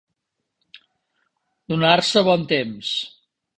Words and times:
Donar-se 1.75 2.25
bon 2.31 2.51
temps. 2.55 2.93